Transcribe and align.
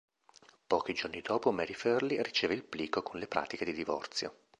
Pochi 0.65 0.95
giorni 0.95 1.21
dopo 1.21 1.51
Mary 1.51 1.73
Farley 1.73 2.23
riceve 2.23 2.55
il 2.55 2.63
plico 2.63 3.03
con 3.03 3.19
le 3.19 3.27
pratiche 3.27 3.65
di 3.65 3.71
divorzio. 3.71 4.33